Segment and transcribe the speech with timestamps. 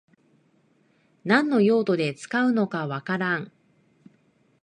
[1.25, 3.51] 何の用途で使うのかわからん